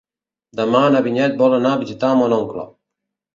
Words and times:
Demà 0.59 0.79
na 0.95 1.01
Vinyet 1.07 1.35
vol 1.41 1.57
anar 1.59 1.75
a 1.75 1.83
visitar 1.83 2.11
mon 2.23 2.35
oncle. 2.39 2.67